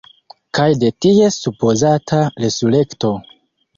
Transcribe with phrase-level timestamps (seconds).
[0.57, 3.13] Kaj de ties supozata resurekto.